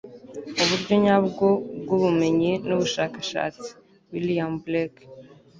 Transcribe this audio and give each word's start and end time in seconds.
uburyo 0.63 0.93
nyabwo 1.03 1.47
bwubumenyi 1.81 2.51
nubushakashatsi.- 2.65 3.69
william 4.11 4.51
blake 4.65 5.03